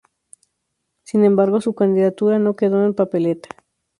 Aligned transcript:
Sin 1.03 1.23
embargo 1.25 1.61
su 1.61 1.75
candidatura 1.75 2.39
no 2.39 2.55
quedo 2.55 2.81
en 2.81 2.87
la 2.87 2.93
papeleta. 2.95 3.49